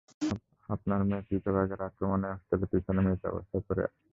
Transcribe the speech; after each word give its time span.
আপনার 0.69 1.01
মেয়ে 1.07 1.27
চিতাবাঘের 1.27 1.79
আক্রমণে 1.87 2.27
হোস্টেলের 2.31 2.69
পিছনে 2.71 2.99
মৃত 3.05 3.21
অবস্থায় 3.31 3.63
পড়ে 3.67 3.81
আছে। 3.87 3.99